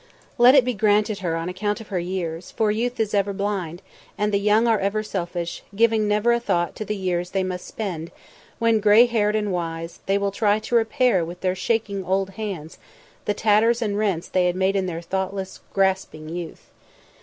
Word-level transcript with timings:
Let 0.39 0.55
it 0.55 0.65
be 0.65 0.73
granted 0.73 1.19
her 1.19 1.35
on 1.35 1.47
account 1.47 1.79
of 1.79 1.89
her 1.89 1.99
years, 1.99 2.49
for 2.49 2.71
youth 2.71 2.99
is 2.99 3.13
ever 3.13 3.33
blind, 3.33 3.83
and 4.17 4.33
the 4.33 4.39
young 4.39 4.67
are 4.67 4.79
ever 4.79 5.03
selfish, 5.03 5.61
giving 5.75 6.07
never 6.07 6.31
a 6.33 6.39
thought 6.39 6.75
to 6.77 6.85
the 6.85 6.95
years 6.95 7.29
they 7.29 7.43
must 7.43 7.67
spend, 7.67 8.09
when, 8.57 8.79
grey 8.79 9.05
haired 9.05 9.35
and 9.35 9.51
wise, 9.51 9.99
they 10.07 10.17
will 10.17 10.31
try 10.31 10.57
to 10.57 10.73
repair 10.75 11.23
with 11.23 11.41
their 11.41 11.53
shaking 11.53 12.03
old 12.03 12.31
hands, 12.31 12.79
the 13.25 13.35
tatters 13.35 13.79
and 13.79 13.95
rents 13.95 14.27
they 14.27 14.47
had 14.47 14.55
made 14.55 14.75
in 14.75 14.87
their 14.87 15.01
thoughtless, 15.03 15.59
grasping 15.71 16.29
youth. 16.29 16.71